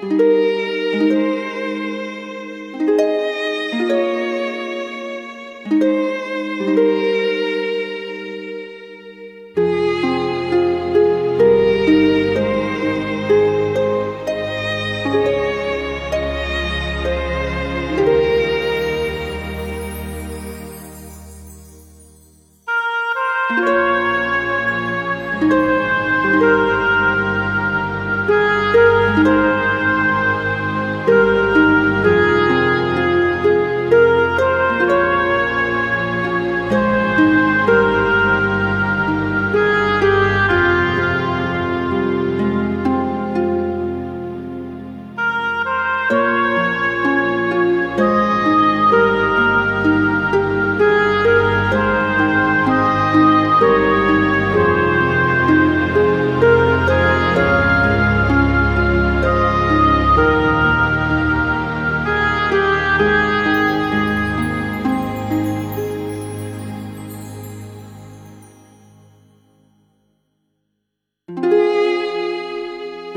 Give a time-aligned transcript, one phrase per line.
[0.00, 1.47] Música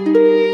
[0.05, 0.50] Música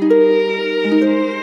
[0.00, 1.37] Música